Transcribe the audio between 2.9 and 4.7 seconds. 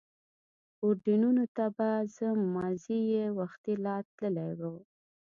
یې وختي لا تللي و.